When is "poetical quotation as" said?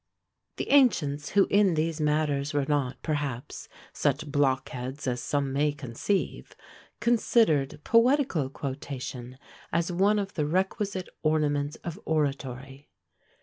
7.83-9.91